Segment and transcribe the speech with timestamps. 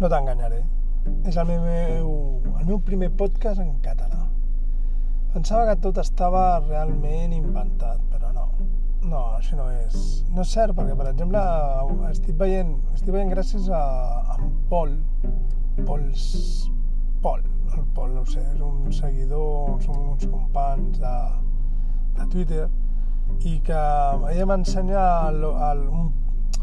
[0.00, 0.62] no t'enganyaré.
[1.28, 2.08] És el meu,
[2.58, 4.24] el meu primer podcast en català.
[5.34, 8.48] Pensava que tot estava realment inventat, però no.
[9.04, 9.96] No, això no és...
[10.32, 11.40] No és cert, perquè, per exemple,
[12.10, 13.82] estic veient, estic veient gràcies a,
[14.22, 14.94] a en Pol,
[15.84, 16.24] Pols...
[17.24, 17.42] Pol,
[17.74, 21.14] el Pol, no sé, és un seguidor, som uns companys de,
[22.18, 22.66] de Twitter,
[23.44, 23.80] i que
[24.30, 26.12] ella m'ensenya un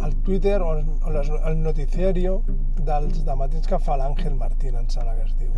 [0.03, 1.11] el Twitter o, o
[1.49, 2.41] el noticiario
[2.81, 5.53] dels matins que fa l'Àngel Martín, em sembla que es diu.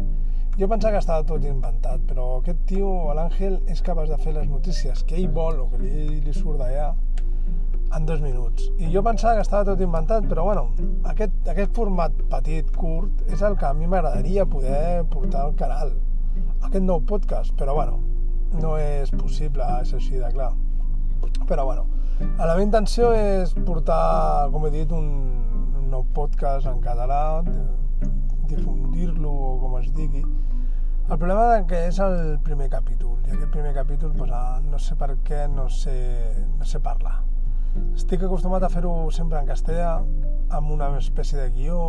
[0.60, 4.50] Jo pensava que estava tot inventat, però aquest tio, l'Àngel, és capaç de fer les
[4.50, 6.92] notícies que ell vol o que li, li surt d'allà
[7.94, 8.68] en dos minuts.
[8.78, 10.68] I jo pensava que estava tot inventat, però bueno,
[11.10, 15.96] aquest, aquest format petit, curt, és el que a mi m'agradaria poder portar al canal.
[16.62, 18.00] Aquest nou podcast, però bueno,
[18.62, 20.52] no és possible, és així de clar.
[21.48, 21.86] Però bueno,
[22.20, 25.10] la meva intenció és portar, com he dit, un,
[25.80, 27.42] un nou podcast en català,
[28.50, 30.24] difundir-lo o com es digui.
[31.10, 34.80] El problema és que és el primer capítol, i aquest primer capítol pues, ah, no
[34.80, 35.98] sé per què no sé,
[36.58, 37.18] no sé parlar.
[37.98, 39.98] Estic acostumat a fer-ho sempre en castellà,
[40.54, 41.82] amb una espècie de guió,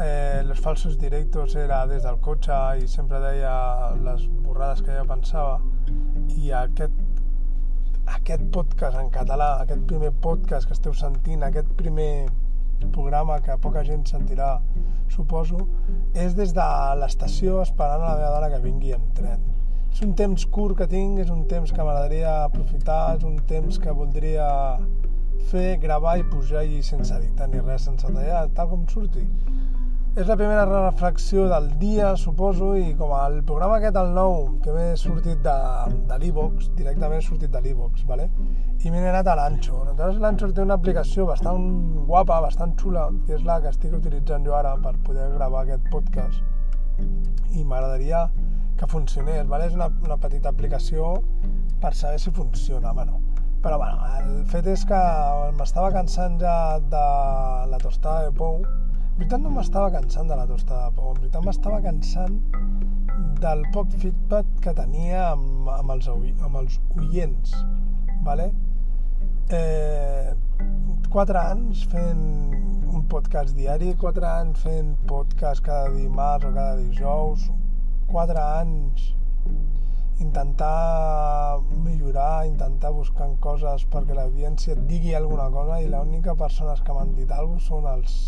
[0.00, 5.04] eh, els falsos directos era des del cotxe i sempre deia les borrades que jo
[5.08, 5.58] pensava
[6.38, 7.11] i aquest
[8.06, 12.26] aquest podcast en català, aquest primer podcast que esteu sentint, aquest primer
[12.94, 14.56] programa que poca gent sentirà,
[15.12, 15.66] suposo,
[16.14, 19.44] és des de l'estació esperant a la meva dona que vingui en tren.
[19.92, 23.78] És un temps curt que tinc, és un temps que m'agradaria aprofitar, és un temps
[23.78, 24.48] que voldria
[25.52, 29.26] fer, gravar i pujar i sense editar ni res, sense tallar, tal com surti
[30.14, 34.74] és la primera reflexió del dia, suposo, i com el programa aquest, el nou, que
[34.74, 35.54] m'he sortit de,
[36.10, 38.28] de l'e-box, directament he sortit de l'e-box, ¿vale?
[38.82, 39.86] i m'he anat a l'Anchor.
[39.94, 41.64] Llavors l'Anchor té una aplicació bastant
[42.10, 45.88] guapa, bastant xula, que és la que estic utilitzant jo ara per poder gravar aquest
[45.94, 46.44] podcast,
[47.56, 48.26] i m'agradaria
[48.76, 49.70] que funcionés, ¿vale?
[49.70, 51.14] és una, una petita aplicació
[51.80, 53.22] per saber si funciona, bueno.
[53.62, 55.00] Però bueno, el fet és que
[55.56, 57.02] m'estava cansant ja de
[57.70, 58.60] la tostada de pou,
[59.22, 62.38] veritat no m'estava cansant de la tostada de pou, en veritat m'estava cansant
[63.42, 66.08] del poc feedback que tenia amb, amb, els,
[66.42, 67.52] amb els oients,
[68.26, 68.48] ¿vale?
[69.54, 70.32] Eh,
[71.14, 72.24] quatre anys fent
[72.90, 77.46] un podcast diari, quatre anys fent podcast cada dimarts o cada dijous,
[78.10, 79.12] quatre anys
[80.18, 86.98] intentar millorar, intentar buscar coses perquè l'audiència et digui alguna cosa i l'única persones que
[86.98, 88.18] m'han dit alguna cosa són els,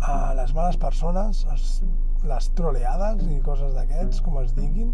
[0.00, 1.44] a les males persones,
[2.28, 4.92] les troleades i coses d'aquests, com es diguin,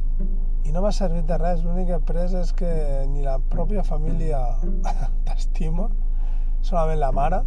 [0.66, 1.62] i no m'ha servit de res.
[1.64, 2.72] L'únic que he pres és que
[3.10, 4.40] ni la pròpia família
[5.26, 5.88] t'estima,
[6.66, 7.42] solament la mare,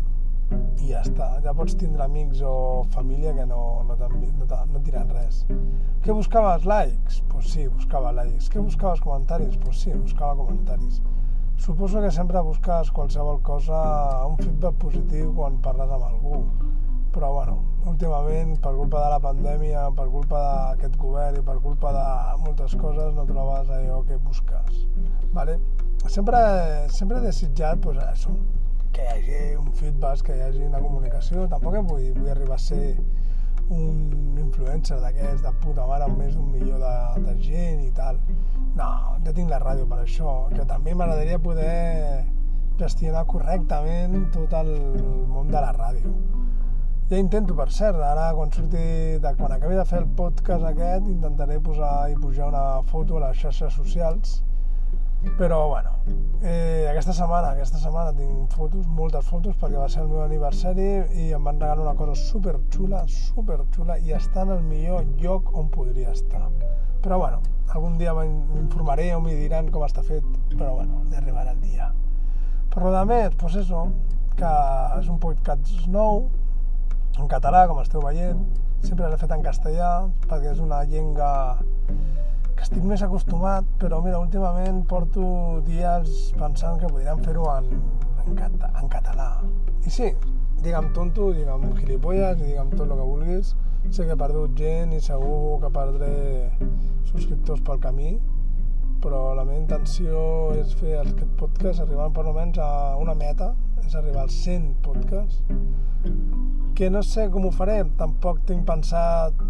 [0.81, 1.30] i ja està.
[1.44, 5.44] Ja pots tindre amics o família que no, no, no, no tiren res.
[6.03, 6.66] Què buscaves?
[6.69, 7.22] Likes?
[7.30, 8.50] Pues sí, buscava likes.
[8.50, 9.03] Què buscaves?
[9.03, 9.59] Comentaris?
[9.62, 11.02] Pues sí, buscava comentaris.
[11.59, 13.80] Suposo que sempre busques qualsevol cosa,
[14.25, 16.46] un feedback positiu quan parles amb algú
[17.14, 21.92] però bueno, últimament per culpa de la pandèmia, per culpa d'aquest govern i per culpa
[21.96, 22.06] de
[22.44, 24.84] moltes coses no trobes allò que busques.
[25.34, 25.59] Vale?
[26.08, 26.40] Sempre,
[26.90, 28.34] sempre he desitjat pues, això,
[28.94, 31.48] que hi hagi un feedback, que hi hagi una comunicació.
[31.52, 32.98] Tampoc vull, vull arribar a ser
[33.69, 38.18] un influencer d'aquests de puta mare amb més d'un milió de, de gent i tal.
[38.78, 38.90] No,
[39.25, 42.25] ja tinc la ràdio per això, que també m'agradaria poder
[42.80, 44.69] gestionar correctament tot el
[45.28, 46.14] món de la ràdio
[47.09, 51.08] ja intento, per cert, ara quan surti, de, quan acabi de fer el podcast aquest,
[51.09, 54.36] intentaré posar i pujar una foto a les xarxes socials,
[55.40, 55.96] però bueno,
[56.44, 60.86] eh, aquesta setmana, aquesta setmana tinc fotos, moltes fotos, perquè va ser el meu aniversari
[61.24, 65.08] i em van regalar una cosa super xula, super xula, i està en el millor
[65.18, 66.44] lloc on podria estar.
[67.02, 67.42] Però bueno,
[67.74, 71.89] algun dia m'informaré o m'hi diran com està fet, però bueno, ja arribarà el dia.
[72.69, 73.88] Per lo de més, doncs això,
[74.38, 74.54] que
[75.01, 76.30] és un podcast nou,
[77.19, 78.39] en català, com esteu veient,
[78.86, 79.92] sempre l'he fet en castellà,
[80.30, 81.31] perquè és una llengua
[82.56, 87.69] que estic més acostumat, però mira, últimament porto dies pensant que podríem fer-ho en,
[88.25, 89.30] en, cat en català.
[89.88, 90.10] I sí,
[90.63, 93.54] digue'm tonto, digue'm gilipolles, digue'm tot el que vulguis.
[93.95, 96.12] Sé que he perdut gent i segur que perdré
[97.07, 98.12] subscriptors pel camí,
[99.00, 100.19] però la meva intenció
[100.60, 102.69] és fer aquest podcast arribant per almenys a
[103.00, 103.54] una meta,
[103.86, 105.44] és arribar als 100 podcasts,
[106.76, 109.42] que no sé com ho faré, tampoc tinc pensat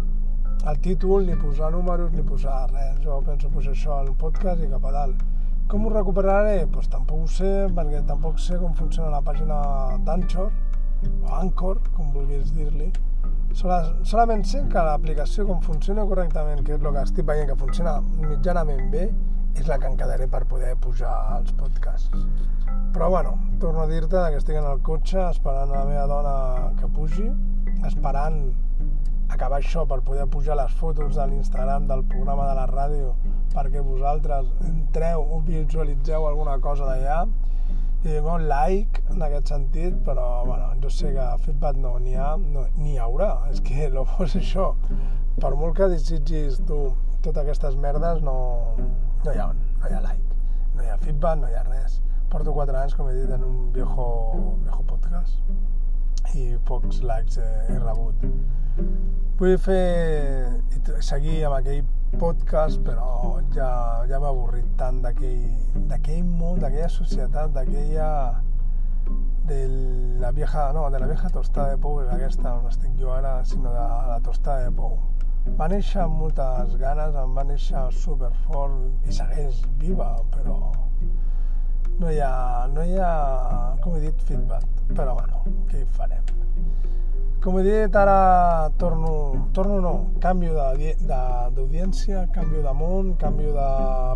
[0.68, 2.98] el títol, ni posar números, ni posar res.
[3.04, 5.22] Jo penso posar això al podcast i cap a dalt.
[5.70, 6.56] Com ho recuperaré?
[6.64, 9.60] Doncs pues tampoc ho sé, perquè tampoc sé com funciona la pàgina
[10.04, 10.50] d'Anchor,
[11.22, 12.90] o Anchor, com vulguis dir-li,
[13.54, 17.96] solament sé que l'aplicació com funciona correctament, que és el que estic veient que funciona
[18.18, 19.08] mitjanament bé,
[19.54, 22.26] és la que em quedaré per poder pujar els podcasts.
[22.94, 26.34] Però bueno, torno a dir-te que estic en el cotxe esperant a la meva dona
[26.78, 27.28] que pugi,
[27.86, 28.40] esperant
[29.30, 33.12] acabar això per poder pujar les fotos de l'Instagram del programa de la ràdio
[33.54, 37.22] perquè vosaltres entreu o visualitzeu alguna cosa d'allà
[38.02, 42.30] i un like en aquest sentit, però bueno, jo sé que feedback no n'hi ha,
[42.40, 44.70] no, n'hi haurà, és que no fos això.
[45.40, 46.80] Per molt que desitgis tu
[47.20, 48.38] totes aquestes merdes, no,
[49.24, 50.38] no, hi ha, no hi ha like,
[50.74, 52.00] no hi ha feedback, no hi ha res.
[52.30, 54.06] Porto 4 anys, com he dit, en un viejo,
[54.62, 58.26] viejo podcast i pocs likes he, he rebut.
[59.40, 61.82] Vull fer seguir amb aquell
[62.20, 63.70] podcast, però ja,
[64.10, 68.10] ja m'ha avorrit tant d'aquell món, d'aquella societat, d'aquella
[69.50, 69.60] de
[70.20, 73.40] la vieja, no, de la vieja tostada de pou, és aquesta on estic jo ara,
[73.44, 74.98] sinó de la tostada de pou.
[75.58, 80.58] Va néixer amb moltes ganes, em va néixer superfort i segueix viva, però
[82.00, 83.12] no hi ha, no hi ha,
[83.80, 84.68] com he dit, feedback.
[84.92, 86.36] Però bueno, què hi farem?
[87.40, 89.12] Com he dit, ara torno,
[89.56, 90.52] torno no, canvio
[91.08, 93.68] d'audiència, canvio de món, canvio de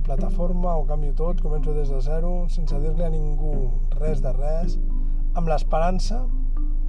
[0.05, 3.55] plataforma, o canvio tot, començo des de zero, sense dir-li a ningú
[3.97, 4.77] res de res,
[5.35, 6.20] amb l'esperança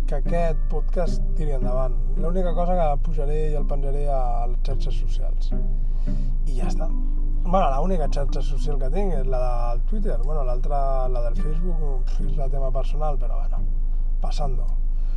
[0.06, 1.96] que aquest podcast tiri endavant.
[2.22, 5.48] L'única cosa que pujaré i el penjaré a les xarxes socials.
[6.46, 6.88] I ja està.
[7.46, 10.80] Bueno, l'única xarxa social que tinc és la del Twitter, bueno, l'altra,
[11.10, 13.64] la del Facebook, és la tema personal, però bueno,
[14.22, 14.68] passando.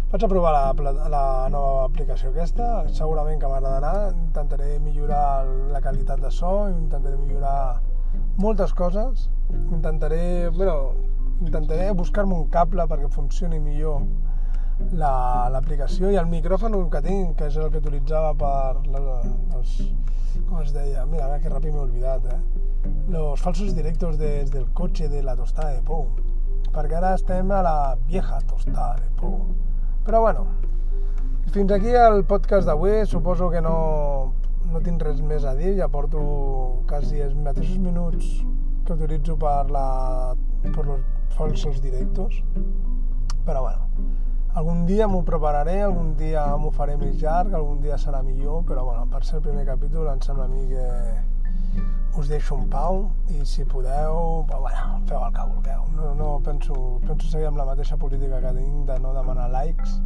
[0.09, 2.69] Vaig a provar la, la nova aplicació aquesta,
[3.01, 7.83] segurament que m'agradarà, intentaré millorar la qualitat de so, intentaré millorar
[8.41, 9.29] moltes coses,
[9.69, 10.95] intentaré, bueno,
[11.45, 14.01] intentaré buscar-me un cable perquè funcioni millor
[14.99, 19.21] l'aplicació la, i el micròfon que tinc, que és el que utilitzava per la,
[19.59, 19.77] els,
[20.49, 22.41] com es deia, mira, que ràpid m'he oblidat, eh?
[23.13, 26.07] Los falsos directos des del cotxe de la tostada de pou,
[26.73, 29.41] perquè ara estem a la vieja tostada de pou
[30.09, 30.47] però bueno,
[31.53, 33.05] fins aquí el podcast d'avui.
[33.05, 34.33] Suposo que no,
[34.73, 35.75] no tinc res més a dir.
[35.77, 36.23] Ja porto
[36.89, 38.31] quasi els mateixos minuts
[38.87, 40.33] que utilitzo per, la,
[40.65, 41.05] per los
[41.37, 42.41] falsos directos.
[43.45, 43.85] Però bueno,
[44.69, 48.83] algun dia m'ho prepararé, algun dia m'ho faré més llarg, algun dia serà millor, però
[48.85, 50.89] bueno, per ser el primer capítol em sembla a mi que
[52.21, 55.87] us deixo un pau i si podeu, bueno, feu el que vulgueu.
[55.97, 56.77] No, no penso,
[57.07, 60.03] penso seguir amb la mateixa política que tinc de no demanar likes,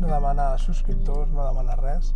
[0.00, 2.10] no demanar subscriptors, no demanar res,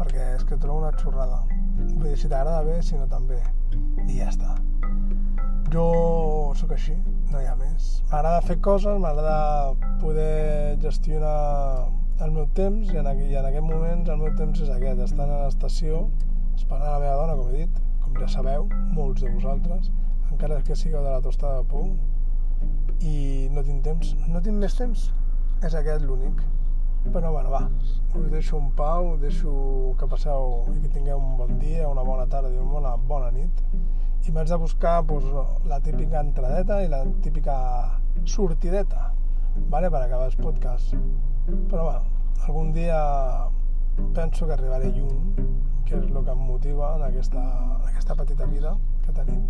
[0.00, 1.44] perquè és que trobo una xorrada.
[1.78, 3.38] Vull dir, si t'agrada bé, si no també.
[4.08, 4.58] I ja està.
[5.72, 5.86] Jo
[6.56, 6.94] sóc així,
[7.28, 7.88] no hi ha més.
[8.08, 11.88] M'agrada fer coses, m'agrada poder gestionar
[12.24, 15.02] el meu temps i en, aqu i en aquest moment el meu temps és aquest,
[15.04, 16.06] estar a l'estació
[16.56, 18.64] esperant la meva dona, com he dit, com ja sabeu,
[18.96, 19.90] molts de vosaltres,
[20.32, 21.92] encara que sigueu de la tostada de pou,
[23.04, 25.04] i no tinc temps, no tinc més temps,
[25.62, 26.40] és aquest l'únic.
[27.12, 27.62] Però bueno, va,
[28.16, 29.52] us deixo un pau, deixo
[30.00, 33.30] que passeu i que tingueu un bon dia, una bona tarda i una bona, bona
[33.36, 33.62] nit.
[34.26, 35.28] I m'haig de buscar doncs,
[35.70, 37.54] la típica entradeta i la típica
[38.24, 39.12] sortideta,
[39.68, 39.90] vale?
[39.90, 40.96] per acabar els podcasts.
[41.70, 42.02] Però bueno,
[42.46, 42.98] algun dia
[44.14, 45.46] penso que arribaré lluny,
[45.86, 47.44] que és el que em motiva en aquesta,
[47.78, 48.74] en aquesta petita vida
[49.06, 49.46] que tenim.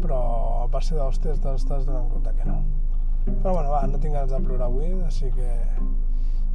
[0.00, 0.20] Però
[0.62, 2.62] a base d'hòsties t'estàs donant compte que no.
[3.26, 5.50] Però bueno, va, no tinc ganes de plorar avui, així que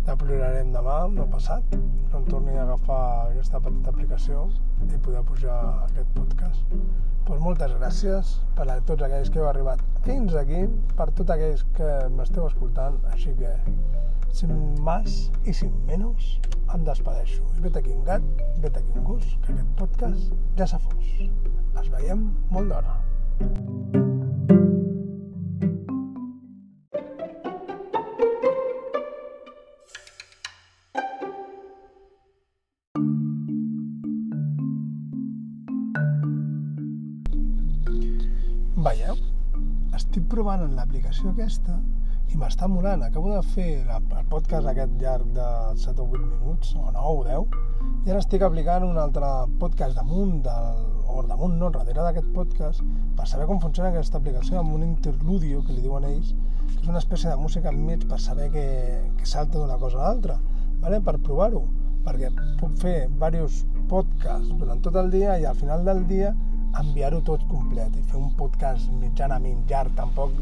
[0.09, 1.75] ja plorarem demà, no passat,
[2.09, 4.47] quan torni a agafar aquesta petita aplicació
[4.87, 6.73] i poder pujar aquest podcast.
[7.27, 10.63] Pues moltes gràcies per a tots aquells que heu arribat fins aquí,
[10.97, 13.53] per tots aquells que m'esteu escoltant, així que
[14.33, 16.33] sin més i sin menys
[16.73, 17.45] em despedeixo.
[17.59, 18.25] I vet aquí un gat,
[18.65, 21.15] vet aquí un gos, que aquest podcast ja s'ha fos.
[21.29, 22.97] Es veiem molt d'hora.
[23.39, 24.08] thank you
[40.69, 41.79] en l'aplicació aquesta
[42.29, 43.01] i m'està molant.
[43.05, 45.47] Acabo de fer el podcast aquest llarg de
[45.81, 47.57] 7 o 8 minuts, o 9 o 10,
[48.05, 49.29] i ara estic aplicant un altre
[49.61, 52.85] podcast damunt, del, o damunt no, darrere d'aquest podcast,
[53.17, 56.35] per saber com funciona aquesta aplicació amb un interludio, que li diuen ells,
[56.69, 58.67] que és una espècie de música enmig per saber que,
[59.17, 60.37] que salta d'una cosa a l'altra,
[60.83, 61.01] vale?
[61.01, 61.65] per provar-ho,
[62.05, 62.29] perquè
[62.61, 66.35] puc fer diversos podcasts durant tot el dia i al final del dia
[66.79, 70.35] enviar-ho tot complet i fer un podcast mitjanament llarg, tampoc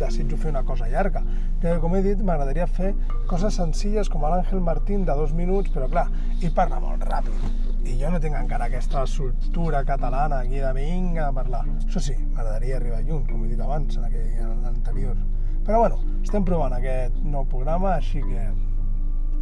[0.00, 1.22] desitjo fer una cosa llarga.
[1.60, 2.94] Que, com he dit, m'agradaria fer
[3.30, 6.08] coses senzilles com l'Àngel Martín de dos minuts, però clar,
[6.40, 11.26] ell parla molt ràpid i jo no tinc encara aquesta soltura catalana aquí de vinga
[11.28, 11.64] a parlar.
[11.84, 15.18] Això sí, m'agradaria arribar lluny, com he dit abans en, aquell, en l'anterior.
[15.64, 18.46] Però bueno, estem provant aquest nou programa, així que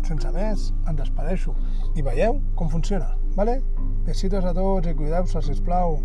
[0.06, 1.54] sense més, em despedeixo
[1.94, 3.60] i veieu com funciona, vale?
[4.06, 6.00] Besitos a tots i cuideu-se, sisplau.